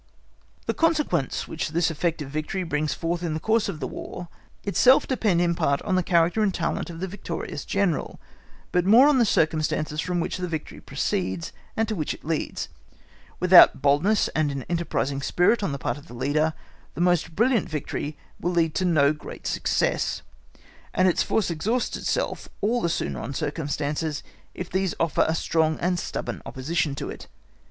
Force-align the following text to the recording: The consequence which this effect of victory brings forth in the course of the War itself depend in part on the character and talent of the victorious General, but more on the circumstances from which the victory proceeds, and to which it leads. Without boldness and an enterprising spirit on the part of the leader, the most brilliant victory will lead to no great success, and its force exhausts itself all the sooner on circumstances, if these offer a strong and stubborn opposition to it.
The 0.65 0.73
consequence 0.73 1.47
which 1.47 1.69
this 1.69 1.91
effect 1.91 2.23
of 2.23 2.31
victory 2.31 2.63
brings 2.63 2.91
forth 2.95 3.21
in 3.21 3.35
the 3.35 3.39
course 3.39 3.69
of 3.69 3.79
the 3.79 3.85
War 3.87 4.29
itself 4.63 5.05
depend 5.05 5.41
in 5.41 5.53
part 5.53 5.79
on 5.83 5.93
the 5.93 6.01
character 6.01 6.41
and 6.41 6.51
talent 6.51 6.89
of 6.89 6.99
the 7.01 7.07
victorious 7.07 7.63
General, 7.65 8.19
but 8.71 8.83
more 8.83 9.07
on 9.07 9.19
the 9.19 9.25
circumstances 9.27 10.01
from 10.01 10.19
which 10.19 10.37
the 10.37 10.47
victory 10.47 10.79
proceeds, 10.81 11.53
and 11.77 11.87
to 11.87 11.93
which 11.93 12.15
it 12.15 12.25
leads. 12.25 12.67
Without 13.39 13.83
boldness 13.83 14.27
and 14.29 14.49
an 14.51 14.63
enterprising 14.63 15.21
spirit 15.21 15.61
on 15.61 15.71
the 15.71 15.77
part 15.77 15.99
of 15.99 16.07
the 16.07 16.15
leader, 16.15 16.55
the 16.95 16.99
most 17.01 17.35
brilliant 17.35 17.69
victory 17.69 18.17
will 18.39 18.53
lead 18.53 18.73
to 18.73 18.85
no 18.85 19.13
great 19.13 19.45
success, 19.45 20.23
and 20.95 21.07
its 21.07 21.21
force 21.21 21.51
exhausts 21.51 21.95
itself 21.95 22.49
all 22.59 22.81
the 22.81 22.89
sooner 22.89 23.19
on 23.19 23.35
circumstances, 23.35 24.23
if 24.55 24.67
these 24.67 24.95
offer 24.99 25.23
a 25.27 25.35
strong 25.35 25.77
and 25.79 25.99
stubborn 25.99 26.41
opposition 26.43 26.95
to 26.95 27.07
it. 27.11 27.27